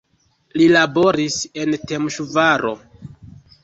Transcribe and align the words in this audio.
Li 0.61 0.69
laboris 0.77 1.39
en 1.67 1.79
Temeŝvaro. 1.87 2.77